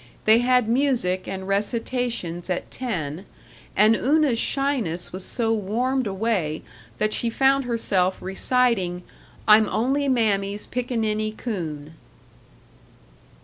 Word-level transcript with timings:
They 0.25 0.39
had 0.39 0.67
music 0.67 1.27
and 1.27 1.47
recitations 1.47 2.49
at 2.49 2.71
ten, 2.71 3.25
and 3.75 3.95
Una's 3.95 4.39
shyness 4.39 5.13
was 5.13 5.23
so 5.23 5.53
warmed 5.53 6.07
away 6.07 6.63
that 6.97 7.13
she 7.13 7.29
found 7.29 7.65
herself 7.65 8.19
reciting, 8.19 9.03
"I'm 9.47 9.69
Only 9.69 10.07
Mammy's 10.07 10.65
Pickaninny 10.65 11.33
Coon." 11.37 11.93